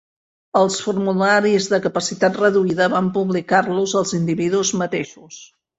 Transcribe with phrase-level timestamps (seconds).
[0.61, 5.45] Els formularis de capacitat reduïda van publicar-los els individus mateixos.